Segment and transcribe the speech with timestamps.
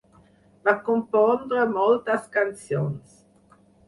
[0.69, 3.13] Va compondre moltes cançons.